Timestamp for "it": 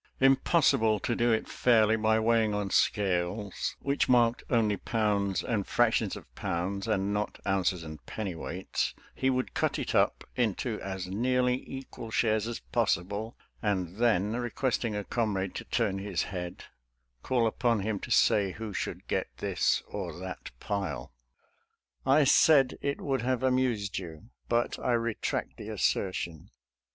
1.31-1.47, 9.77-9.93, 22.81-22.99